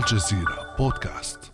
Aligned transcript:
الجزيرة 0.00 0.74
بودكاست. 0.78 1.52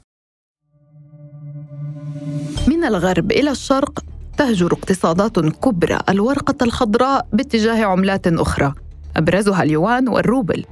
من 2.68 2.84
الغرب 2.84 3.32
إلى 3.32 3.50
الشرق 3.50 4.04
تهجر 4.38 4.72
اقتصادات 4.72 5.38
كبرى 5.38 5.98
الورقة 6.08 6.64
الخضراء 6.64 7.26
باتجاه 7.32 7.84
عملات 7.84 8.26
أخرى 8.26 8.74
أبرزها 9.16 9.62
اليوان 9.62 10.08
والروبل. 10.08 10.64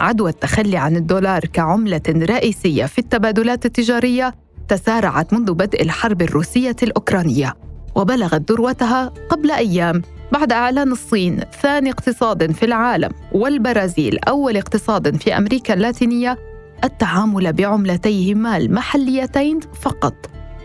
عدوى 0.00 0.30
التخلي 0.30 0.76
عن 0.76 0.96
الدولار 0.96 1.44
كعملة 1.44 2.02
رئيسية 2.08 2.84
في 2.84 2.98
التبادلات 2.98 3.66
التجارية 3.66 4.34
تسارعت 4.68 5.32
منذ 5.32 5.52
بدء 5.52 5.82
الحرب 5.82 6.22
الروسية 6.22 6.76
الأوكرانية 6.82 7.56
وبلغت 7.94 8.52
ذروتها 8.52 9.12
قبل 9.28 9.50
أيام 9.50 10.02
بعد 10.32 10.52
إعلان 10.52 10.92
الصين 10.92 11.40
ثاني 11.62 11.90
اقتصاد 11.90 12.52
في 12.52 12.64
العالم 12.64 13.10
والبرازيل 13.32 14.18
أول 14.18 14.56
اقتصاد 14.56 15.16
في 15.16 15.36
أمريكا 15.36 15.74
اللاتينية 15.74 16.55
التعامل 16.84 17.52
بعملتيهما 17.52 18.56
المحليتين 18.56 19.60
فقط 19.60 20.14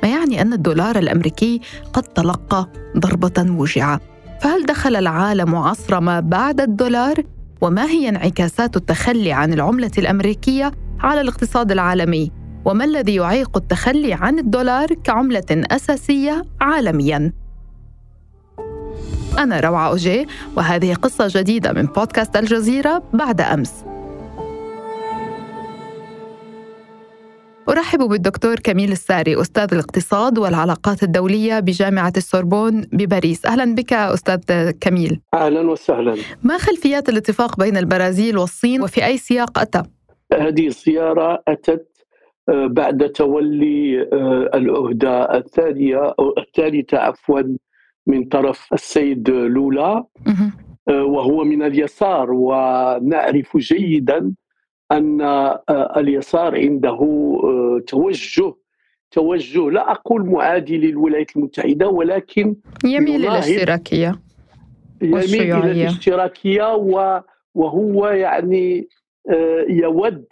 ما 0.04 0.10
يعني 0.10 0.42
أن 0.42 0.54
الدولار 0.54 0.98
الأمريكي 0.98 1.62
قد 1.94 2.04
تلقى 2.04 2.68
ضربة 2.98 3.44
موجعة 3.44 4.00
فهل 4.42 4.66
دخل 4.66 4.96
العالم 4.96 5.56
عصر 5.56 6.00
ما 6.00 6.20
بعد 6.20 6.62
الدولار؟ 6.62 7.24
وما 7.62 7.86
هي 7.86 8.10
انعكاسات 8.10 8.78
التخلي 8.78 9.32
عن 9.32 9.54
العملة 9.54 9.92
الأمريكية 9.98 10.72
على 11.00 11.22
الاقتصاد 11.22 11.72
العالمي؟ 11.72 12.32
وما 12.66 12.86
الذي 12.86 13.16
يعيق 13.16 13.58
التخلي 13.58 14.14
عن 14.14 14.40
الدولار 14.40 14.94
كعملة 14.94 15.46
أساسية 15.72 16.46
عالمياً؟ 16.62 17.32
أنا 19.38 19.60
روعة 19.60 19.88
أوجي 19.88 20.28
وهذه 20.56 20.94
قصة 20.94 21.28
جديدة 21.30 21.74
من 21.74 21.86
بودكاست 21.86 22.38
الجزيرة 22.38 23.04
بعد 23.14 23.42
أمس 23.42 23.72
أرحب 27.70 28.00
بالدكتور 28.00 28.56
كميل 28.56 28.92
الساري 28.92 29.42
أستاذ 29.42 29.68
الاقتصاد 29.74 30.38
والعلاقات 30.38 31.04
الدولية 31.04 31.60
بجامعة 31.60 32.14
السوربون 32.18 32.82
بباريس. 32.94 33.46
أهلا 33.46 33.76
بك 33.76 33.94
أستاذ 33.94 34.72
كميل. 34.72 35.22
أهلا 35.34 35.72
وسهلا. 35.72 36.16
ما 36.44 36.58
خلفيات 36.58 37.10
الاتفاق 37.10 37.60
بين 37.60 37.78
البرازيل 37.78 38.38
والصين 38.38 38.82
وفي 38.82 39.06
أي 39.06 39.18
سياق 39.18 39.60
أتى؟ 39.60 39.84
هذه 40.34 40.68
الزيارة 40.68 41.44
أتت 41.48 41.88
آه، 42.50 42.68
بعد 42.68 43.10
تولي 43.10 44.02
آه، 44.02 44.50
العهدة 44.54 45.38
الثانية 45.38 46.14
أو 46.20 46.34
الثالثة 46.38 46.98
عفوا 46.98 47.42
من 48.08 48.24
طرف 48.24 48.74
السيد 48.74 49.30
لولا. 49.30 50.04
آه، 50.90 51.04
وهو 51.04 51.44
من 51.44 51.64
اليسار 51.64 52.32
ونعرف 52.32 53.58
جيدا 53.58 54.34
أن 54.92 55.22
آه، 55.22 55.64
اليسار 55.98 56.56
عنده 56.56 56.90
آه، 57.44 57.82
توجه 57.88 58.54
توجه 59.12 59.70
لا 59.70 59.92
أقول 59.92 60.26
معادي 60.26 60.78
للولايات 60.78 61.36
المتحدة 61.36 61.88
ولكن 61.88 62.56
يميل 62.86 63.16
إلى 63.16 63.28
الاشتراكية 63.28 64.20
يميل 65.02 65.54
إلى 65.54 65.72
الاشتراكية 65.72 66.76
وهو 67.56 68.08
يعني 68.08 68.88
يود 69.70 70.26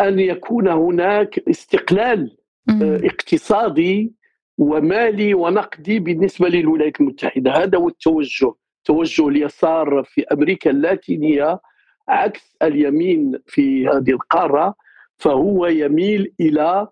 أن 0.00 0.18
يكون 0.18 0.68
هناك 0.68 1.38
استقلال 1.38 2.36
اقتصادي 2.80 4.12
ومالي 4.58 5.34
ونقدي 5.34 5.98
بالنسبة 5.98 6.48
للولايات 6.48 7.00
المتحدة. 7.00 7.50
هذا 7.50 7.78
هو 7.78 7.88
التوجه 7.88 8.52
توجه 8.84 9.28
اليسار 9.28 10.02
في 10.04 10.24
أمريكا 10.32 10.70
اللاتينية 10.70 11.60
عكس 12.08 12.56
اليمين 12.62 13.38
في 13.46 13.88
هذه 13.88 14.10
القارة 14.10 14.74
فهو 15.18 15.66
يميل 15.66 16.32
إلى 16.40 16.88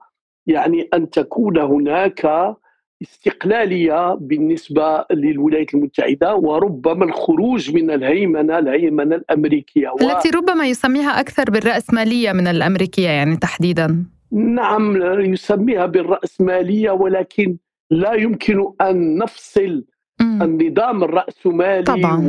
يعني 0.46 0.88
أن 0.94 1.10
تكون 1.10 1.58
هناك 1.58 2.54
استقلالية 3.02 4.14
بالنسبة 4.14 5.04
للولايات 5.10 5.74
المتحدة 5.74 6.34
وربما 6.34 7.04
الخروج 7.04 7.74
من 7.74 7.90
الهيمنة 7.90 8.58
الهيمنة 8.58 9.16
الأمريكية 9.16 9.94
التي 10.02 10.30
ربما 10.30 10.66
يسميها 10.66 11.20
أكثر 11.20 11.44
بالرأسمالية 11.50 12.32
من 12.32 12.46
الأمريكية 12.46 13.08
يعني 13.08 13.36
تحديدا 13.36 14.04
نعم 14.32 14.96
يسميها 15.20 15.86
بالرأسمالية 15.86 16.90
ولكن 16.90 17.56
لا 17.90 18.14
يمكن 18.14 18.72
أن 18.80 19.18
نفصل 19.18 19.84
م. 20.20 20.42
النظام 20.42 21.04
الرأسمالي 21.04 21.82
طبعا. 21.82 22.28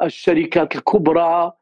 والشركات 0.00 0.76
الكبرى. 0.76 1.52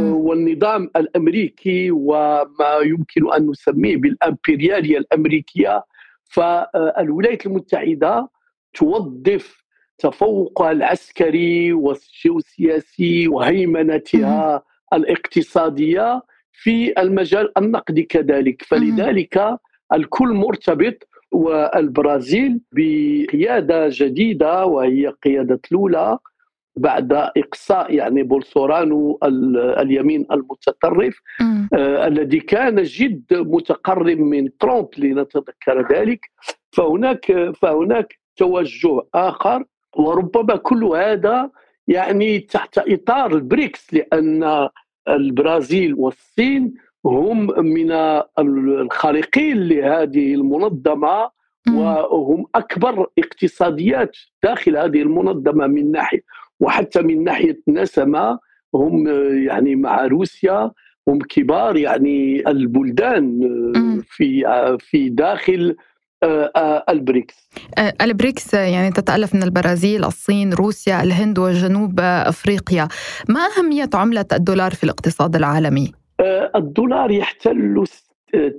والنظام 0.00 0.90
الأمريكي 0.96 1.90
وما 1.90 2.78
يمكن 2.84 3.32
أن 3.32 3.50
نسميه 3.50 3.96
بالأمبريالية 3.96 4.98
الأمريكية 4.98 5.84
فالولايات 6.24 7.46
المتحدة 7.46 8.28
توظف 8.74 9.64
تفوقها 9.98 10.70
العسكري 10.72 11.72
والسياسي 11.72 13.28
وهيمنتها 13.28 14.56
م. 14.56 14.94
الاقتصادية 14.96 16.22
في 16.52 17.00
المجال 17.00 17.58
النقدي 17.58 18.02
كذلك. 18.02 18.62
فلذلك 18.62 19.58
الكل 19.92 20.28
مرتبط 20.28 21.08
والبرازيل 21.32 22.60
بقيادة 22.72 23.88
جديدة 23.92 24.66
وهي 24.66 25.06
قيادة 25.08 25.60
لولا 25.70 26.18
بعد 26.76 27.12
إقصاء 27.12 27.94
يعني 27.94 28.22
بولسورانو 28.22 29.18
اليمين 29.78 30.26
المتطرف 30.32 31.20
آه 31.74 32.06
الذي 32.06 32.40
كان 32.40 32.82
جد 32.82 33.24
متقرب 33.32 34.18
من 34.18 34.58
ترامب 34.58 34.88
لنتذكر 34.98 35.92
ذلك. 35.92 36.30
فهناك 36.72 37.52
فهناك 37.62 38.18
توجه 38.36 39.00
آخر 39.14 39.64
وربما 39.96 40.56
كل 40.56 40.84
هذا 40.84 41.50
يعني 41.88 42.40
تحت 42.40 42.78
إطار 42.78 43.34
البريكس 43.34 43.94
لأن 43.94 44.68
البرازيل 45.08 45.94
والصين 45.94 46.74
هم 47.06 47.46
من 47.64 47.92
الخارقين 48.38 49.68
لهذه 49.68 50.34
المنظمة 50.34 51.30
وهم 52.10 52.46
أكبر 52.54 53.06
اقتصاديات 53.18 54.16
داخل 54.42 54.76
هذه 54.76 55.02
المنظمة 55.02 55.66
من 55.66 55.90
ناحية 55.90 56.20
وحتى 56.60 57.02
من 57.02 57.24
ناحية 57.24 57.60
نسمة 57.68 58.38
هم 58.74 59.08
يعني 59.48 59.76
مع 59.76 60.06
روسيا 60.06 60.70
هم 61.08 61.18
كبار 61.18 61.76
يعني 61.76 62.48
البلدان 62.48 63.40
في 64.02 64.44
في 64.78 65.08
داخل 65.08 65.76
آه، 66.24 66.50
آه، 66.56 66.84
البريكس. 66.88 67.48
آه، 67.78 67.92
البريكس 68.00 68.54
يعني 68.54 68.90
تتألف 68.90 69.34
من 69.34 69.42
البرازيل 69.42 70.04
الصين 70.04 70.52
روسيا 70.52 71.02
الهند 71.02 71.38
وجنوب 71.38 72.00
أفريقيا. 72.00 72.88
ما 73.28 73.40
أهمية 73.40 73.90
عملة 73.94 74.26
الدولار 74.32 74.70
في 74.70 74.84
الاقتصاد 74.84 75.36
العالمي؟ 75.36 75.92
الدولار 76.56 77.10
يحتل 77.10 77.84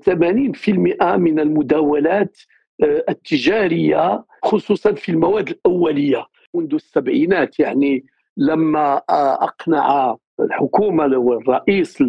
80% 0.05 1.17
من 1.17 1.39
المداولات 1.39 2.37
التجارية 2.83 4.23
خصوصا 4.43 4.93
في 4.93 5.09
المواد 5.09 5.49
الأولية. 5.49 6.25
منذ 6.55 6.73
السبعينات 6.73 7.59
يعني 7.59 8.05
لما 8.37 9.01
آه، 9.09 9.43
أقنع 9.43 10.15
الحكومة 10.39 11.17
والرئيس 11.17 12.03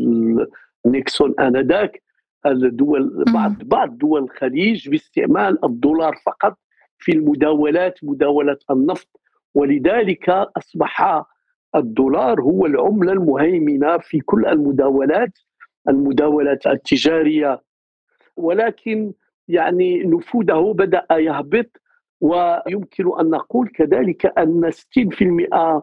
نيكسون 0.87 1.35
آنذاك 1.41 2.03
الدول 2.47 3.25
بعض 3.35 3.53
بعض 3.63 3.99
دول 3.99 4.23
الخليج 4.23 4.89
باستعمال 4.89 5.65
الدولار 5.65 6.17
فقط 6.27 6.59
في 6.99 7.13
المداولات 7.13 7.99
مداولة 8.03 8.59
النفط. 8.71 9.21
ولذلك 9.55 10.29
أصبح 10.29 11.25
الدولار 11.77 12.41
هو 12.41 12.67
العملة 12.67 13.13
المهيمنة 13.13 13.99
في 13.99 14.21
كل 14.21 14.47
المداولات 14.47 15.39
المداولات 15.89 16.67
التجارية. 16.67 17.63
ولكن 18.37 19.13
يعني 19.49 20.03
نفوذه 20.03 20.75
بدأ 20.77 21.07
يهبط 21.11 21.81
ويمكن 22.21 23.21
أن 23.21 23.31
نقول 23.31 23.69
كذلك 23.69 24.39
أن 24.39 24.71
60% 24.71 25.83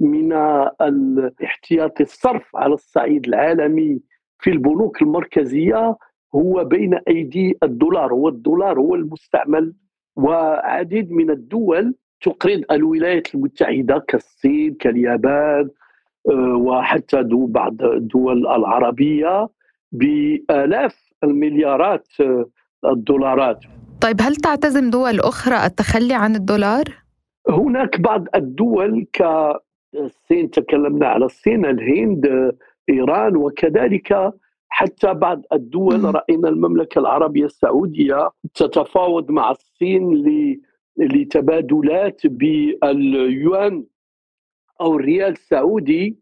من 0.00 0.32
الاحتياط 0.80 2.00
الصرف 2.00 2.56
على 2.56 2.74
الصعيد 2.74 3.26
العالمي 3.26 4.00
في 4.38 4.50
البنوك 4.50 5.02
المركزية 5.02 5.96
هو 6.34 6.64
بين 6.64 6.94
أيدي 7.08 7.58
الدولار 7.62 8.12
والدولار 8.12 8.80
هو 8.80 8.94
المستعمل 8.94 9.74
وعديد 10.16 11.12
من 11.12 11.30
الدول 11.30 11.94
تقرض 12.20 12.62
الولايات 12.70 13.34
المتحدة 13.34 13.98
كالصين 14.08 14.74
كاليابان 14.74 15.70
آه، 16.30 16.56
وحتى 16.56 17.22
دو 17.22 17.46
بعض 17.46 17.82
الدول 17.82 18.46
العربية 18.46 19.48
بآلاف 19.92 21.12
المليارات 21.24 22.08
آه، 22.20 22.46
الدولارات. 22.84 23.60
طيب 24.02 24.16
هل 24.20 24.36
تعتزم 24.36 24.90
دول 24.90 25.20
أخرى 25.20 25.66
التخلي 25.66 26.14
عن 26.14 26.34
الدولار؟ 26.36 26.84
هناك 27.48 28.00
بعض 28.00 28.24
الدول 28.34 29.06
كالصين 29.12 30.50
تكلمنا 30.50 31.06
على 31.06 31.24
الصين 31.24 31.66
الهند 31.66 32.52
إيران 32.88 33.36
وكذلك 33.36 34.32
حتى 34.68 35.14
بعض 35.14 35.42
الدول 35.52 36.14
رأينا 36.14 36.48
المملكة 36.48 36.98
العربية 36.98 37.44
السعودية 37.44 38.30
تتفاوض 38.54 39.30
مع 39.30 39.50
الصين 39.50 40.24
لتبادلات 40.96 42.26
باليوان 42.26 43.84
أو 44.80 44.96
الريال 44.96 45.32
السعودي 45.32 46.18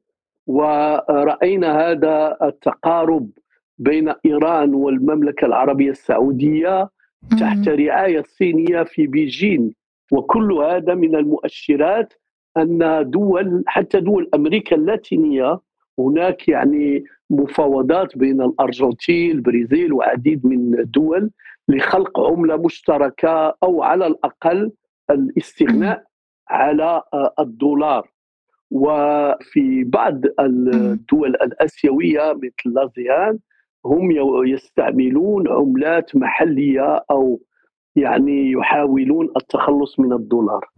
ورأينا 0.47 1.91
هذا 1.91 2.37
التقارب 2.43 3.31
بين 3.79 4.12
إيران 4.26 4.75
والمملكة 4.75 5.47
العربية 5.47 5.91
السعودية 5.91 6.91
تحت 7.41 7.69
رعاية 7.69 8.23
صينية 8.23 8.83
في 8.83 9.07
بيجين. 9.07 9.75
وكل 10.13 10.53
هذا 10.53 10.95
من 10.95 11.17
المؤشرات 11.17 12.15
أن 12.57 13.11
دول 13.11 13.65
حتى 13.67 14.01
دول 14.01 14.31
أمريكا 14.35 14.77
اللاتينية 14.77 15.59
هناك 15.99 16.49
يعني 16.49 17.05
مفاوضات 17.31 18.19
بين 18.19 18.43
الأرجنتين 18.43 19.31
البرازيل 19.31 19.93
وعديد 19.93 20.47
من 20.47 20.79
الدول 20.79 21.31
لخلق 21.69 22.21
عملة 22.21 22.57
مشتركة 22.57 23.55
أو 23.63 23.83
على 23.83 24.07
الأقل 24.07 24.73
الاستغناء 25.11 26.05
على 26.49 27.03
الدولار. 27.39 28.11
وفي 28.71 29.85
بعض 29.85 30.21
الدول 30.41 31.29
الآسيوية 31.35 32.33
مثل 32.33 32.75
لازيان 32.75 33.39
هم 33.87 34.11
يستعملون 34.47 35.49
عملات 35.49 36.17
محلية 36.17 37.05
أو 37.11 37.41
يعني 37.97 38.53
يحاولون 38.53 39.29
التخلص 39.37 40.00
من 40.00 40.12
الدولار. 40.12 40.71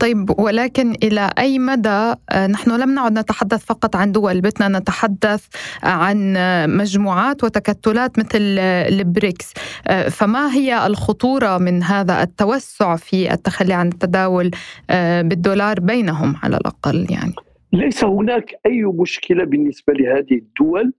طيب 0.00 0.40
ولكن 0.40 0.94
إلى 1.02 1.30
أي 1.38 1.58
مدى 1.58 2.14
آه، 2.30 2.46
نحن 2.46 2.70
لم 2.70 2.94
نعد 2.94 3.18
نتحدث 3.18 3.64
فقط 3.64 3.96
عن 3.96 4.12
دول 4.12 4.40
بدنا 4.40 4.78
نتحدث 4.78 5.46
عن 5.82 6.34
مجموعات 6.68 7.44
وتكتلات 7.44 8.18
مثل 8.18 8.58
البريكس. 8.88 9.54
آه، 9.86 10.08
فما 10.08 10.54
هي 10.54 10.86
الخطورة 10.86 11.58
من 11.58 11.82
هذا 11.82 12.22
التوسع 12.22 12.96
في 12.96 13.32
التخلي 13.32 13.74
عن 13.74 13.88
التداول 13.88 14.50
آه، 14.90 15.22
بالدولار 15.22 15.80
بينهم 15.80 16.34
على 16.42 16.56
الأقل 16.56 17.06
يعني؟ 17.10 17.32
ليس 17.72 18.04
هناك 18.04 18.54
أي 18.66 18.82
مشكلة 18.84 19.44
بالنسبة 19.44 19.92
لهذه 19.92 20.34
الدول. 20.34 20.92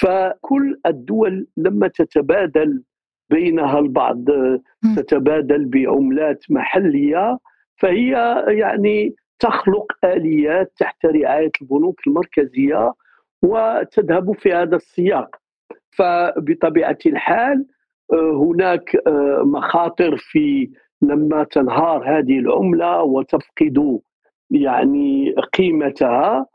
فكل 0.00 0.80
الدول 0.86 1.46
لما 1.56 1.88
تتبادل 1.88 2.82
بينها 3.30 3.78
البعض 3.78 4.24
تتبادل 4.96 5.64
بعملات 5.64 6.44
محلية 6.50 7.38
فهي 7.76 8.44
يعني 8.48 9.14
تخلق 9.38 9.92
آليات 10.04 10.72
تحت 10.76 11.06
رعاية 11.06 11.50
البنوك 11.62 12.06
المركزية 12.06 12.92
وتذهب 13.42 14.32
في 14.32 14.52
هذا 14.52 14.76
السياق. 14.76 15.36
فبطبيعة 15.90 16.98
الحال 17.06 17.66
آه، 18.12 18.32
هناك 18.32 18.96
آه، 19.06 19.42
مخاطر 19.44 20.16
في 20.16 20.70
لما 21.02 21.44
تنهار 21.44 22.18
هذه 22.18 22.38
العملة 22.38 23.02
وتفقد 23.02 24.00
يعني 24.50 25.34
قيمتها. 25.58 26.46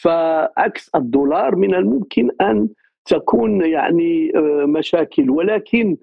فعكس 0.00 0.90
الدولار 0.94 1.56
من 1.56 1.74
الممكن 1.74 2.30
أن 2.40 2.68
تكون 3.04 3.64
يعني 3.64 4.32
آه، 4.36 4.66
مشاكل. 4.66 5.30
ولكن 5.30 5.96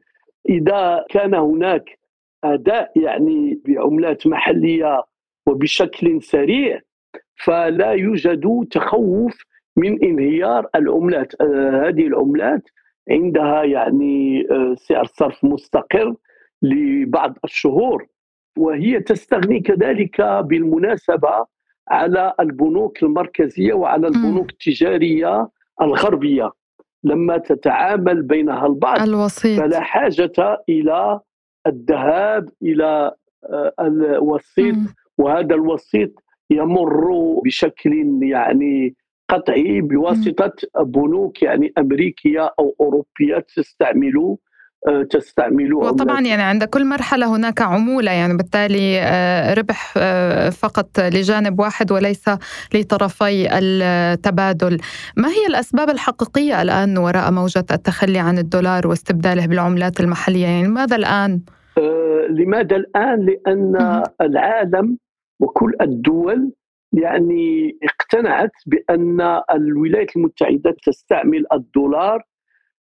إذا 0.50 1.06
كان 1.10 1.34
هناك 1.36 2.00
أداء 2.44 2.92
يعني 2.96 3.62
بعملات 3.66 4.28
محلية 4.28 5.04
وبشكل 5.48 6.22
سريع 6.22 6.80
فلا 7.36 7.92
يوجد 7.92 8.68
تخوف 8.72 9.38
من 9.78 10.04
انهيار 10.04 10.68
العملات. 10.76 11.42
آه 11.42 11.88
هذه 11.88 12.08
العملات 12.08 12.70
عندها 13.12 13.64
يعني 13.64 14.48
آه 14.52 14.76
سعر 14.78 15.06
صرف 15.06 15.44
مستقر 15.46 16.16
لبعض 16.62 17.38
الشهور 17.44 18.08
وهي 18.58 19.00
تستغني 19.00 19.60
كذلك 19.60 20.22
بالمناسبة 20.22 21.46
على 21.88 22.34
البنوك 22.40 23.04
المركزية 23.04 23.74
وعلى 23.74 24.08
البنوك 24.08 24.50
التجارية 24.52 25.50
الغربية. 25.82 26.52
لما 27.04 27.38
تتعامل 27.38 28.22
بينها 28.22 28.68
البعض 28.68 29.02
الوسيط. 29.02 29.60
فلا 29.60 29.82
حاجة 29.82 30.64
إلى 30.70 31.20
الذهاب 31.68 32.50
إلى 32.62 33.12
آه، 33.50 33.74
الوسيط 33.80 34.76
وهذا 35.18 35.56
الوسيط 35.56 36.12
يمر 36.50 37.12
بشكل 37.46 38.20
يعني 38.24 38.96
قطعي 39.30 39.82
بواسطة 39.82 40.54
بنوك 40.80 41.44
يعني 41.44 41.74
أمريكية 41.78 42.54
أو 42.60 42.76
أوروبية 42.80 43.46
تستعمل 43.56 44.38
آه، 44.88 45.04
تستعمل 45.04 45.74
وطبعا 45.74 46.22
يعني 46.22 46.42
عند 46.42 46.64
كل 46.64 46.86
مرحلة 46.86 47.36
هناك 47.36 47.62
عمولة 47.62 48.12
يعني 48.12 48.38
بالتالي 48.38 49.00
آه، 49.02 49.54
ربح 49.54 49.94
فقط 50.50 51.00
لجانب 51.00 51.60
واحد 51.60 51.92
وليس 51.92 52.30
لطرفي 52.74 53.58
التبادل. 53.58 54.78
ما 55.18 55.28
هي 55.28 55.48
الأسباب 55.48 55.90
الحقيقية 55.90 56.62
الآن 56.62 56.98
وراء 56.98 57.32
موجة 57.32 57.66
التخلي 57.72 58.20
عن 58.20 58.38
الدولار 58.38 58.88
واستبداله 58.88 59.46
بالعملات 59.46 60.00
المحلية؟ 60.00 60.46
يعني 60.46 60.68
لماذا 60.68 60.96
الآن؟ 60.96 61.42
آه، 61.78 62.28
لماذا 62.30 62.76
الآن؟ 62.76 63.26
لأن 63.26 64.04
العالم 64.22 64.98
وكل 65.40 65.74
الدول 65.82 66.52
يعني 66.94 67.78
اقتنعت 67.84 68.52
بأن 68.66 69.42
الولايات 69.52 70.16
المتحدة 70.16 70.76
تستعمل 70.86 71.46
الدولار 71.54 72.24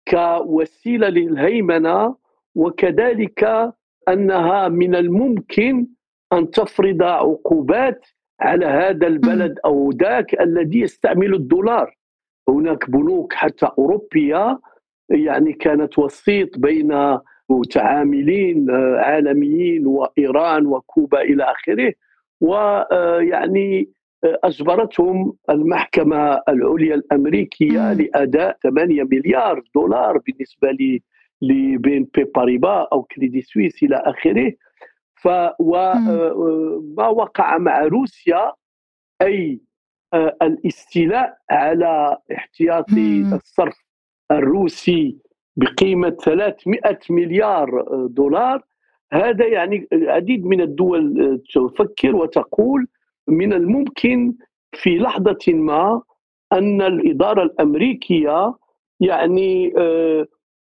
كوسيلة 0.08 1.08
للهيمنة 1.08 2.16
وكذلك 2.54 3.72
أنها 4.08 4.68
من 4.68 4.94
الممكن 4.94 5.86
أن 6.32 6.50
تفرض 6.50 7.02
عقوبات 7.02 8.06
على 8.40 8.66
هذا 8.66 9.06
البلد 9.06 9.58
أو 9.64 9.90
ذاك 9.90 10.40
الذي 10.40 10.80
يستعمل 10.80 11.34
الدولار. 11.34 11.96
هناك 12.48 12.90
بنوك 12.90 13.34
حتى 13.34 13.68
أوروبية 13.78 14.60
يعني 15.08 15.52
كانت 15.52 15.98
وسيط 15.98 16.58
بين 16.58 17.18
متعاملين 17.48 18.70
آه، 18.70 18.96
عالميين 18.98 19.86
وإيران 19.86 20.66
وكوبا 20.66 21.20
إلى 21.22 21.44
آخره. 21.44 21.92
ويعني 22.40 23.88
آه، 24.24 24.26
آه، 24.26 24.38
أجبرتهم 24.44 25.32
المحكمة 25.50 26.40
العليا 26.48 26.94
الأمريكية 26.94 27.92
لأداء 27.92 28.58
8 28.62 29.02
مليار 29.02 29.62
دولار 29.74 30.18
بالنسبة 30.18 30.68
لبين 31.42 32.08
بي 32.14 32.24
باريبا 32.24 32.88
أو 32.92 33.02
كريدي 33.02 33.42
سويس 33.42 33.82
إلى 33.82 33.96
آخره. 33.96 34.52
ف 35.14 35.28
وما 35.58 37.08
وقع 37.08 37.58
مع 37.58 37.80
روسيا 37.80 38.52
أي 39.22 39.60
الاستيلاء 40.42 41.38
على 41.50 42.18
احتياطي 42.32 43.20
الصرف 43.32 43.76
الروسي 44.30 45.18
بقيمة 45.56 46.10
300 46.10 46.80
مليار 47.10 47.84
دولار. 48.06 48.62
هذا 49.12 49.46
يعني 49.46 49.88
العديد 49.92 50.44
من 50.44 50.60
الدول 50.60 51.42
تفكر 51.54 52.16
وتقول 52.16 52.86
من 53.28 53.52
الممكن 53.52 54.34
في 54.72 54.98
لحظة 54.98 55.38
ما 55.48 56.02
أن 56.52 56.82
الإدارة 56.82 57.42
الأمريكية 57.42 58.54
يعني 59.00 59.72
آه، 59.78 60.26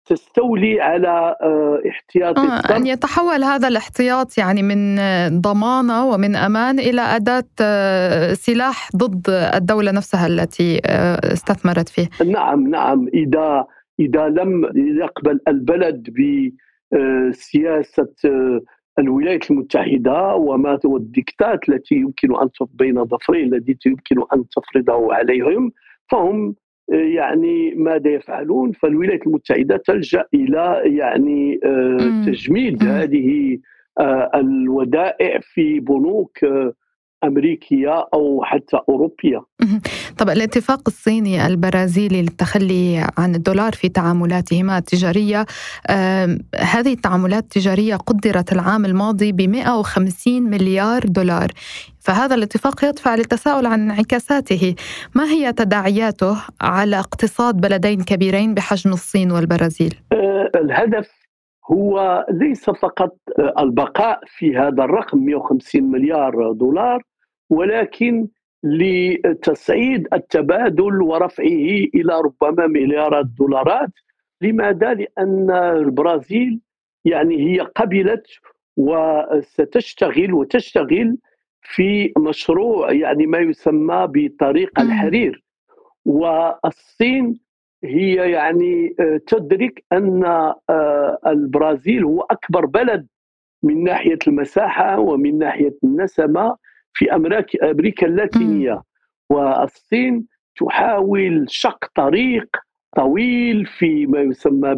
تستولي 0.06 0.80
على 0.80 1.36
آه، 1.42 1.82
احتياط 1.88 2.38
آه 2.38 2.76
أن 2.76 2.86
يتحول 2.86 3.44
هذا 3.44 3.68
الاحتياط 3.68 4.38
يعني 4.38 4.62
من 4.62 4.96
ضمانة 5.40 6.06
ومن 6.06 6.36
أمان 6.36 6.78
إلى 6.78 7.00
أداة 7.00 7.44
آه، 7.60 8.32
سلاح 8.32 8.88
ضد 8.96 9.30
الدولة 9.54 9.92
نفسها 9.92 10.26
التي 10.26 10.80
استثمرت 11.32 11.88
فيه. 11.88 12.08
نعم 12.24 12.68
نعم. 12.68 13.08
إذا 13.14 13.66
إذا 14.00 14.28
لم 14.28 14.64
يقبل 14.74 15.40
البلد 15.48 16.10
بسياسه 16.92 18.14
آه، 18.24 18.60
الولايات 18.98 19.50
المتحدة 19.50 20.34
وما 20.34 20.78
هو 20.86 20.96
الدكتات 20.96 21.68
التي 21.68 21.94
يمكن 21.94 22.36
أن 22.36 22.48
بين 22.74 23.04
ظفرين 23.04 23.54
التي 23.54 23.88
يمكن 23.88 24.16
أن 24.34 24.44
تفرضه 24.48 25.14
عليهم 25.14 25.72
فهم 26.10 26.54
آه، 26.92 26.94
يعني 26.94 27.74
ماذا 27.74 28.10
يفعلون؟ 28.10 28.72
فالولايات 28.72 29.26
المتحدة 29.26 29.76
تلجأ 29.76 30.24
إلى 30.34 30.82
يعني 30.84 31.60
آه، 31.64 32.24
تجميد 32.26 32.84
هذه 32.84 33.58
الودائع 34.34 35.40
في 35.42 35.80
بنوك 35.80 36.38
أمريكية 37.24 38.06
أو 38.14 38.44
حتى 38.44 38.78
أوروبية. 38.88 39.40
طب 40.18 40.30
الاتفاق 40.30 40.80
الصيني 40.86 41.46
البرازيلي 41.46 42.22
للتخلي 42.22 43.06
عن 43.18 43.34
الدولار 43.34 43.72
في 43.72 43.88
تعاملاتهما 43.88 44.78
التجارية 44.78 45.46
هذه 46.56 46.92
التعاملات 46.92 47.42
التجارية 47.42 47.96
قدرت 47.96 48.52
العام 48.52 48.84
الماضي 48.84 49.32
ب 49.32 49.40
150 49.40 50.42
مليار 50.42 51.02
دولار. 51.04 51.48
فهذا 52.00 52.34
الاتفاق 52.34 52.84
يدفع 52.84 53.14
للتساؤل 53.14 53.66
عن 53.66 53.90
انعكاساته، 53.90 54.74
ما 55.14 55.24
هي 55.24 55.52
تداعياته 55.52 56.36
على 56.60 56.98
اقتصاد 56.98 57.60
بلدين 57.60 58.02
كبيرين 58.02 58.54
بحجم 58.54 58.92
الصين 58.92 59.32
والبرازيل؟ 59.32 59.94
أه، 60.12 60.50
الهدف 60.54 61.18
هو 61.72 62.26
ليس 62.30 62.70
فقط 62.70 63.16
البقاء 63.58 64.20
في 64.26 64.56
هذا 64.56 64.84
الرقم 64.84 65.18
150 65.18 65.82
مليار 65.90 66.52
دولار 66.52 67.02
ولكن 67.50 68.28
لتصعيد 68.62 70.08
التبادل 70.12 71.02
ورفعه 71.02 71.44
إلى 71.94 72.20
ربما 72.20 72.66
مليارات 72.66 73.24
الدولارات 73.24 73.90
لماذا؟ 74.40 74.94
لأن 74.94 75.50
البرازيل 75.50 76.60
يعني 77.04 77.36
هي 77.36 77.60
قبلت 77.60 78.26
وستشتغل 78.76 80.34
وتشتغل 80.34 81.16
في 81.62 82.12
مشروع 82.18 82.92
يعني 82.92 83.26
ما 83.26 83.38
يسمى 83.38 84.06
بطريق 84.10 84.80
الحرير. 84.80 85.44
والصين 86.04 87.40
هي 87.84 88.30
يعني 88.30 88.94
تدرك 89.26 89.84
أن 89.92 90.24
آه، 90.24 91.18
البرازيل 91.26 92.04
هو 92.04 92.20
أكبر 92.20 92.66
بلد 92.66 93.06
من 93.62 93.84
ناحية 93.84 94.18
المساحة 94.26 94.98
ومن 94.98 95.38
ناحية 95.38 95.74
النسمة. 95.84 96.56
في 96.98 97.12
أمريكا 97.14 98.06
اللاتينية 98.06 98.82
والصين 99.30 100.26
تحاول 100.56 101.46
شق 101.48 101.84
طريق 101.94 102.46
طويل 102.96 103.66
في 103.66 104.06
ما 104.06 104.20
يسمى 104.20 104.74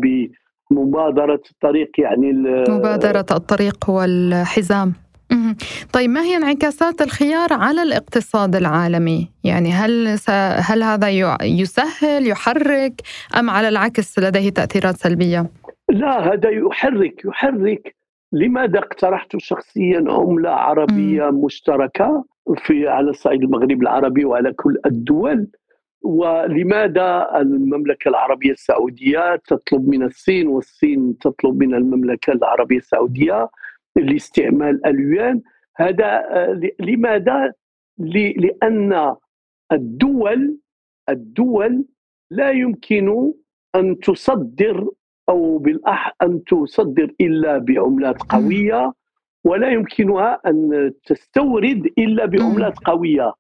بمبادرة 0.70 1.40
الطريق 1.50 1.90
يعني 1.98 2.32
مبادرة 2.68 3.26
الطريق 3.30 3.90
والحزام 3.90 4.92
طيب 5.92 6.10
ما 6.10 6.22
هي 6.22 6.36
انعكاسات 6.36 7.02
الخيار 7.02 7.52
على 7.52 7.82
الاقتصاد 7.82 8.56
العالمي؟ 8.56 9.28
يعني 9.44 9.72
هل 9.72 10.18
س... 10.18 10.30
هل 10.70 10.82
هذا 10.82 11.08
يسهل 11.42 12.28
يحرك 12.28 13.02
أم 13.38 13.50
على 13.50 13.68
العكس 13.68 14.18
لديه 14.18 14.50
تأثيرات 14.50 14.96
سلبية؟ 14.96 15.50
لا 15.88 16.32
هذا 16.32 16.50
يحرك 16.50 17.24
يحرك 17.24 17.99
لماذا 18.32 18.78
اقترحت 18.78 19.36
شخصيا 19.36 20.04
عمله 20.08 20.50
عربية 20.50 21.30
مم. 21.30 21.44
مشتركة 21.44 22.24
في 22.56 22.88
على 22.88 23.12
صعيد 23.12 23.42
المغرب 23.42 23.82
العربي 23.82 24.24
وعلى 24.24 24.52
كل 24.52 24.78
الدول 24.86 25.46
ولماذا 26.02 27.28
المملكة 27.36 28.08
العربية 28.08 28.50
السعودية 28.50 29.36
تطلب 29.36 29.88
من 29.88 30.02
الصين 30.02 30.48
والصين 30.48 31.18
تطلب 31.18 31.62
من 31.62 31.74
المملكة 31.74 32.32
العربية 32.32 32.76
السعودية 32.76 33.48
لاستعمال 33.96 34.86
اليوان 34.86 35.42
هذا 35.76 36.22
لماذا؟ 36.80 37.52
لأن 37.98 39.14
الدول 39.72 40.58
الدول 41.08 41.84
لا 42.30 42.50
يمكن 42.50 43.32
أن 43.74 43.98
تصدر 43.98 44.88
أو 45.30 45.58
بالأح 45.58 46.14
أن 46.22 46.44
تصدر 46.44 47.10
إلا 47.20 47.58
بعملات 47.58 48.22
قوية 48.22 48.92
ولا 49.44 49.70
يمكنها 49.70 50.40
أن 50.46 50.92
تستورد 51.06 51.86
إلا 51.98 52.26
بعملات 52.26 52.78
قوية. 52.78 53.32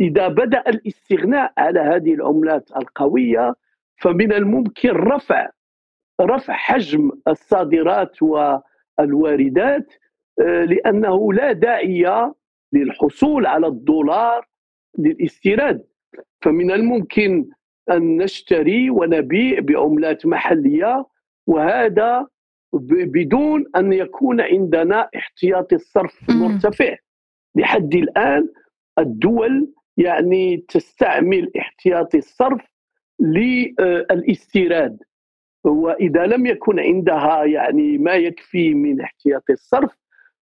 إذا 0.00 0.28
بدأ 0.28 0.60
الاستغناء 0.68 1.52
على 1.58 1.80
هذه 1.80 2.14
العملات 2.14 2.70
القوية 2.76 3.54
فمن 3.96 4.32
الممكن 4.32 4.90
رفع 4.90 5.48
رفع 6.20 6.52
حجم 6.54 7.10
الصادرات 7.28 8.22
والواردات 8.22 9.94
آه، 10.40 10.64
لأنه 10.64 11.32
لا 11.32 11.52
داعي 11.52 12.32
للحصول 12.72 13.46
على 13.46 13.66
الدولار 13.66 14.48
للاستيراد. 14.98 15.84
فمن 16.42 16.70
الممكن 16.70 17.48
أن 17.90 18.16
نشتري 18.16 18.90
ونبيع 18.90 19.60
بعملات 19.60 20.26
محلية 20.26 21.06
وهذا 21.48 22.26
بدون 22.72 23.64
أن 23.76 23.92
يكون 23.92 24.40
عندنا 24.40 25.08
احتياطي 25.16 25.74
الصرف 25.74 26.30
مرتفع 26.30 26.96
لحد 27.54 27.94
الآن 27.94 28.48
الدول 28.98 29.72
يعني 29.96 30.56
تستعمل 30.56 31.50
احتياطي 31.58 32.18
الصرف 32.18 32.60
للاستيراد 33.20 34.98
وإذا 35.64 36.26
لم 36.26 36.46
يكن 36.46 36.78
عندها 36.78 37.44
يعني 37.44 37.98
ما 37.98 38.14
يكفي 38.14 38.74
من 38.74 39.00
احتياطي 39.00 39.52
الصرف 39.52 39.90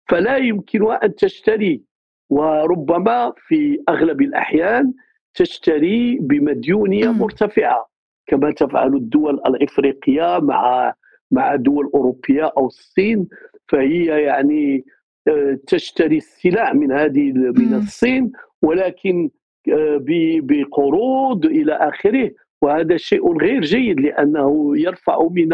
فلا 0.10 0.38
يمكنها 0.38 1.06
أن 1.06 1.16
تشتري. 1.16 1.82
وربما 2.30 3.34
في 3.48 3.84
أغلب 3.90 4.22
الأحيان 4.22 4.94
تشتري 5.34 6.18
بمديونية 6.22 7.10
مرتفعة. 7.12 7.90
كما 8.28 8.52
تفعل 8.52 8.96
الدول 8.96 9.34
الإفريقية 9.34 10.40
مع 10.40 10.94
مع 11.32 11.56
دول 11.56 11.92
أوروبية 11.94 12.52
أو 12.58 12.66
الصين 12.66 13.28
فهي 13.68 14.06
يعني 14.06 14.86
آه، 15.28 15.60
تشتري 15.68 16.18
السلع 16.18 16.74
من 16.74 16.92
هذه 16.92 17.32
من 17.34 17.74
الصين 17.74 18.32
ولكن 18.62 19.30
آه، 19.74 20.00
بقروض 20.42 21.46
إلى 21.46 21.74
آخره 21.74 22.32
وهذا 22.62 22.98
شيء 22.98 23.38
غير 23.38 23.62
جيد 23.62 24.00
لأنه 24.00 24.78
يرفع 24.78 25.28
من 25.32 25.54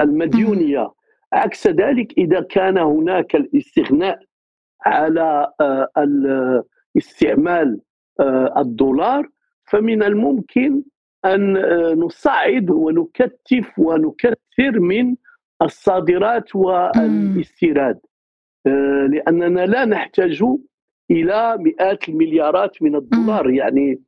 المديونية. 0.00 0.90
عكس 1.32 1.66
ذلك 1.66 2.18
إذا 2.18 2.40
كان 2.40 2.78
هناك 2.78 3.36
الاستغناء 3.36 4.18
على 4.86 5.52
آه، 5.60 6.64
استعمال 6.96 7.80
الدولار 8.56 9.28
فمن 9.70 10.02
الممكن 10.02 10.82
أن 11.24 11.56
آه، 11.56 11.94
نصعد 11.94 12.70
ونكثف 12.70 13.78
ونكثر 13.78 14.80
من 14.80 15.16
الصادرات 15.62 16.56
والإستيراد. 16.56 18.00
آه، 18.66 19.06
لأننا 19.10 19.66
لا 19.66 19.84
نحتاج 19.84 20.44
إلى 21.10 21.56
مئات 21.58 22.08
المليارات 22.08 22.82
من 22.82 22.96
الدولار. 22.96 23.50
يعني 23.50 24.00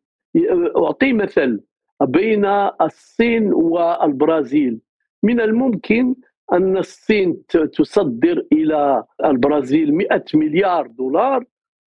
أعطي 0.77 1.13
مثل 1.13 1.61
بين 2.03 2.45
الصين 2.81 3.53
والبرازيل. 3.53 4.81
من 5.23 5.41
الممكن 5.41 6.15
أن 6.53 6.77
الصين 6.77 7.47
تصدر 7.47 8.47
إلى 8.53 9.05
البرازيل 9.25 9.95
100 9.95 10.25
مليار 10.35 10.87
دولار 10.87 11.45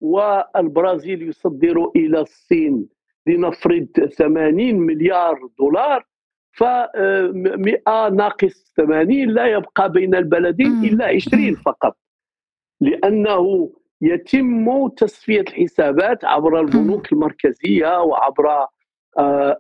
والبرازيل 0.02 1.30
يصدر 1.30 1.92
إلى 1.96 2.20
الصين 2.20 2.88
لنفرض 3.28 3.88
80 4.18 4.76
مليار 4.76 5.40
دولار 5.60 6.06
ف 6.52 6.64
100 6.64 8.10
ناقص 8.10 8.74
80 8.78 9.10
لا 9.30 9.46
يبقى 9.46 9.92
بين 9.92 10.16
البلدين 10.16 10.84
إلا 10.84 11.06
20 11.06 11.56
فقط. 11.56 11.98
لأنه 12.82 13.72
يتم 14.02 14.88
تصفية 14.88 15.42
الحسابات 15.42 16.26
عبر 16.26 16.60
البنوك 16.60 17.12
المركزية 17.14 18.02
وعبر 18.02 18.46
آه 19.18 19.58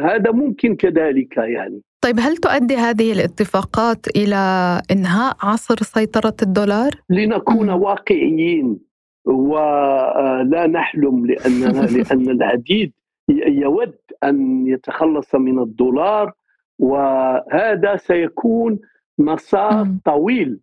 هذا 0.00 0.30
ممكن 0.30 0.76
كذلك 0.76 1.36
يعني. 1.36 1.82
طيب 2.00 2.20
هل 2.20 2.36
تؤدي 2.36 2.76
هذه 2.76 3.12
الاتفاقات 3.12 4.16
إلى 4.16 4.36
إنهاء 4.90 5.36
عصر 5.42 5.76
سيطرة 5.82 6.34
الدولار؟ 6.42 6.90
لنكون 7.10 7.70
واقعيين. 7.70 8.78
ولا 9.24 10.66
نحلم 10.66 11.26
لأننا 11.26 11.86
لأن 11.86 12.30
العديد 12.36 12.92
يود 13.28 13.94
أن 14.24 14.66
يتخلص 14.66 15.34
من 15.34 15.58
الدولار 15.58 16.32
وهذا 16.78 17.96
سيكون 17.96 18.78
مسار 19.18 19.88
طويل. 20.04 20.60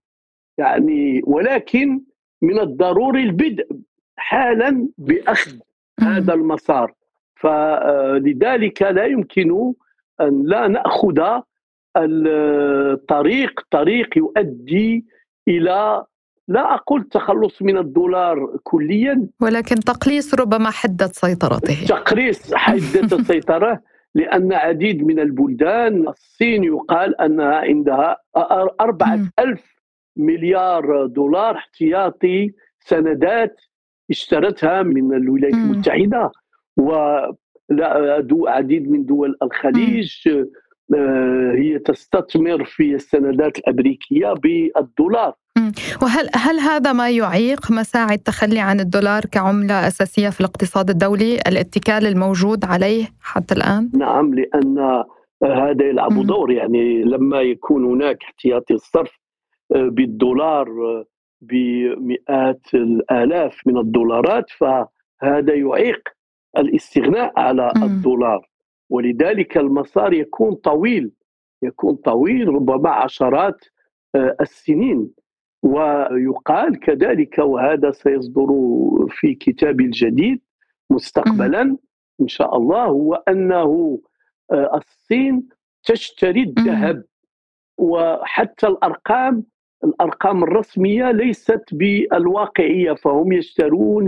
يعني 0.57 1.21
ولكن 1.23 2.01
من 2.41 2.59
الضروري 2.59 3.23
البدء 3.23 3.67
حالا 4.15 4.87
بأخذ 4.97 5.51
هذا 5.99 6.33
المسار. 6.33 6.93
فلذلك 7.35 8.81
لا 8.81 9.05
يمكن 9.05 9.73
أن 10.21 10.43
لا 10.45 10.67
نأخذ 10.67 11.41
الطريق 11.97 13.61
طريق 13.71 14.17
يؤدي 14.17 15.05
إلى 15.47 16.05
لا 16.51 16.73
أقول 16.75 17.01
التخلص 17.01 17.61
من 17.61 17.77
الدولار 17.77 18.57
كليا. 18.63 19.27
ولكن 19.41 19.75
تقليص 19.75 20.33
ربما 20.33 20.69
حدة 20.69 21.07
سيطرته. 21.07 21.85
تقليص 21.85 22.53
حدة 22.65 23.17
السيطرة 23.17 23.81
لأن 24.15 24.53
عديد 24.53 25.03
من 25.03 25.19
البلدان 25.19 26.07
الصين 26.07 26.63
يقال 26.63 27.21
أنها 27.21 27.55
عندها 27.55 28.17
أربعة 28.81 29.19
ألف 29.39 29.75
مليار 30.17 31.05
دولار 31.05 31.55
احتياطي 31.55 32.51
سندات 32.79 33.61
اشترتها 34.09 34.81
من 34.81 35.13
الولايات 35.13 35.53
المتحدة 35.53 36.31
وعديد 38.31 38.91
من 38.91 39.05
دول 39.05 39.37
الخليج 39.43 40.29
هي 41.55 41.79
تستثمر 41.79 42.65
في 42.65 42.95
السندات 42.95 43.57
الأمريكية 43.57 44.33
بالدولار. 44.33 45.33
وهل 46.01 46.29
هل 46.35 46.59
هذا 46.59 46.93
ما 46.93 47.09
يعيق 47.09 47.71
مساعي 47.71 48.15
التخلي 48.15 48.59
عن 48.59 48.79
الدولار 48.79 49.25
كعملة 49.25 49.87
أساسية 49.87 50.29
في 50.29 50.39
الاقتصاد 50.39 50.89
الدولي؟ 50.89 51.35
الاتكال 51.35 52.07
الموجود 52.07 52.65
عليه 52.65 53.05
حتى 53.21 53.55
الآن؟ 53.55 53.89
نعم 53.93 54.33
لأن 54.33 55.03
هذا 55.43 55.85
يلعب 55.85 56.25
دور. 56.25 56.51
يعني 56.51 57.03
لما 57.03 57.41
يكون 57.41 57.85
هناك 57.85 58.23
احتياطي 58.23 58.73
الصرف 58.73 59.19
آه، 59.75 59.89
بالدولار 59.89 60.67
آه، 60.67 61.05
بمئات 61.41 62.61
الآلاف 62.73 63.61
من 63.65 63.77
الدولارات 63.77 64.45
فهذا 64.49 65.53
يعيق 65.53 66.01
الاستغناء 66.57 67.39
على 67.39 67.71
الدولار. 67.83 68.50
ولذلك 68.91 69.57
المسار 69.57 70.13
يكون 70.13 70.55
طويل 70.55 71.11
يكون 71.63 71.95
طويل 71.95 72.47
ربما 72.47 72.89
عشرات 72.89 73.65
آه، 74.15 74.35
السنين. 74.41 75.09
ويقال 75.63 76.79
كذلك 76.79 77.37
وهذا 77.37 77.91
سيصدر 77.91 78.47
في 79.09 79.35
كتابي 79.35 79.85
الجديد 79.85 80.41
مستقبلا 80.89 81.77
إن 82.21 82.27
شاء 82.27 82.57
الله 82.57 82.85
هو 82.85 83.13
أنه 83.13 83.99
آه، 84.51 84.77
الصين 84.77 85.49
تشتري 85.83 86.43
الذهب. 86.43 87.03
وحتى 87.77 88.67
الأرقام 88.67 89.43
الأرقام 89.83 90.43
الرسمية 90.43 91.11
ليست 91.11 91.63
بالواقعية 91.71 92.93
فهم 92.93 93.31
يشترون 93.31 94.07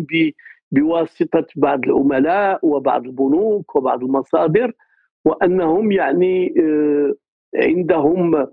بواسطة 0.73 1.45
بعض 1.55 1.79
العملاء 1.85 2.59
وبعض 2.63 3.05
البنوك 3.05 3.75
وبعض 3.75 4.03
المصادر 4.03 4.71
وأنهم 5.25 5.91
يعني 5.91 6.53
آه، 6.59 7.13
عندهم 7.55 8.47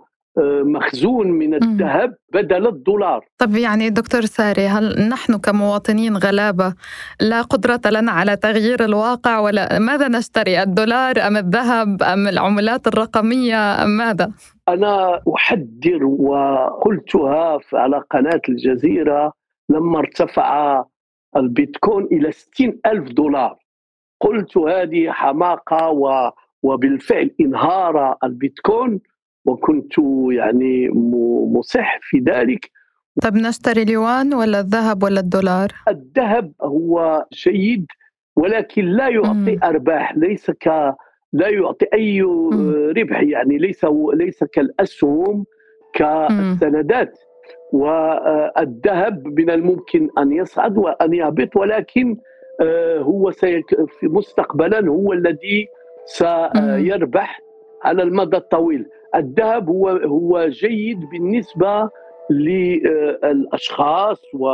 مخزون 0.62 1.30
من 1.30 1.54
الذهب 1.54 2.14
بدل 2.32 2.66
الدولار. 2.66 3.24
طب 3.38 3.56
يعني 3.56 3.90
دكتور 3.90 4.20
ساري 4.20 4.66
هل 4.66 5.08
نحن 5.08 5.38
كمواطنين 5.38 6.16
غلابة 6.16 6.74
لا 7.20 7.42
قدرة 7.42 7.80
لنا 7.86 8.12
على 8.12 8.36
تغيير 8.36 8.84
الواقع؟ 8.84 9.38
ولا 9.38 9.78
ماذا 9.78 10.08
نشتري 10.08 10.62
الدولار 10.62 11.26
أم 11.26 11.36
الذهب 11.36 12.02
أم 12.02 12.28
العملات 12.28 12.86
الرقمية 12.86 13.84
أم 13.84 13.88
ماذا؟ 13.88 14.32
أنا 14.68 15.20
أحذر 15.34 16.04
وقلتها 16.04 17.58
على 17.72 18.02
قناة 18.10 18.40
الجزيرة 18.48 19.32
لما 19.68 19.98
ارتفع 19.98 20.84
البيتكوين 21.36 22.06
إلى 22.12 22.32
60 22.32 22.80
ألف 22.86 23.12
دولار. 23.12 23.56
قلت 24.20 24.58
هذه 24.58 25.10
حماقة 25.10 25.88
و 25.90 26.30
وبالفعل 26.62 27.30
إنهار 27.40 28.16
البيتكوين 28.24 29.00
وكنت 29.44 29.92
يعني 30.30 30.88
مصح 31.54 31.98
في 32.02 32.18
ذلك. 32.18 32.70
طب 33.22 33.34
نشتري 33.34 33.82
اليوان 33.82 34.34
ولا 34.34 34.60
الذهب 34.60 35.02
ولا 35.02 35.20
الدولار؟ 35.20 35.68
الذهب 35.88 36.52
هو 36.62 37.26
جيد 37.32 37.86
ولكن 38.36 38.84
لا 38.84 39.08
يعطي 39.08 39.58
أرباح 39.62 40.16
ليس 40.16 40.50
ك 40.50 40.66
لا 41.32 41.48
يعطي 41.48 41.86
أي 41.94 42.22
ربح 42.96 43.22
يعني 43.22 43.58
ليس 43.58 43.86
ليس 44.14 44.44
كالأسهم 44.44 45.44
كالسندات. 45.94 47.18
والذهب 47.72 49.26
من 49.26 49.50
الممكن 49.50 50.08
أن 50.18 50.32
يصعد 50.32 50.78
وأن 50.78 51.14
يهبط 51.14 51.56
ولكن 51.56 52.16
آه، 52.60 52.98
هو 52.98 53.30
سيك 53.30 53.76
مستقبلا 54.02 54.88
هو 54.88 55.12
الذي 55.12 55.68
سيربح 56.04 57.40
على 57.82 58.02
المدى 58.02 58.36
الطويل. 58.36 58.86
الذهب 59.14 59.68
هو 59.68 59.88
هو 59.88 60.46
جيد 60.48 61.00
بالنسبة 61.10 61.90
للاشخاص 62.30 64.22
و 64.34 64.48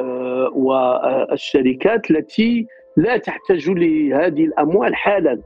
آه، 0.00 0.50
والشركات 0.54 2.10
التي 2.10 2.66
لا 2.96 3.16
تحتاج 3.16 3.70
لهذه 3.70 4.44
الأموال 4.44 4.94
حالا. 4.94 5.40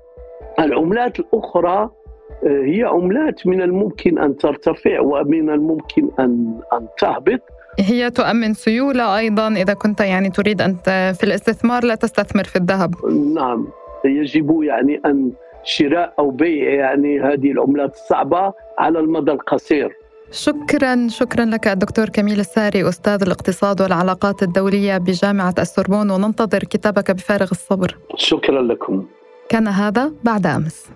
العملات 0.61 1.21
الأخرى 1.21 1.69
آه، 1.69 2.02
هي 2.45 2.83
عملات 2.83 3.47
من 3.47 3.63
الممكن 3.63 4.19
أن 4.19 4.37
ترتفع 4.37 5.01
ومن 5.01 5.51
الممكن 5.51 6.09
ان 6.19 6.61
أن 6.73 6.87
تهبط. 6.99 7.41
هي 7.79 8.11
تؤمن 8.11 8.55
سيولة 8.55 9.19
أيضا 9.19 9.49
إذا 9.49 9.75
كنت 9.75 10.01
يعني 10.01 10.31
تريد 10.31 10.63
أن 10.63 10.77
في 11.13 11.23
الاستثمار 11.23 11.85
لا 11.85 11.95
تستثمر 11.95 12.45
في 12.45 12.57
الذهب. 12.57 12.95
نعم. 13.35 13.69
يجب 14.05 14.63
يعني 14.63 15.01
أن 15.07 15.33
شراء 15.65 16.15
أو 16.19 16.31
بيع 16.31 16.71
يعني 16.71 17.21
هذه 17.21 17.51
العملات 17.51 17.95
الصعبة 17.95 18.53
على 18.79 18.99
المدى 18.99 19.31
القصير. 19.31 19.97
شكرا 20.31 21.09
شكرا 21.09 21.45
لك 21.45 21.69
الدكتور 21.69 22.09
كميل 22.09 22.41
الساري 22.41 22.89
أستاذ 22.89 23.23
الاقتصاد 23.23 23.83
والعلاقات 23.83 24.43
الدولية 24.43 24.99
بجامعة 24.99 25.55
السوربون 25.59 26.11
وننتظر 26.11 26.59
كتابك 26.59 27.11
بفارغ 27.11 27.49
الصبر. 27.51 27.97
شكرا 28.17 28.63
لكم. 28.63 29.07
كان 29.49 29.69
هذا 29.69 30.13
بعد 30.25 30.47
أمس. 30.47 30.87